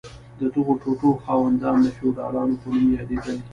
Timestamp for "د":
0.39-0.41, 1.83-1.87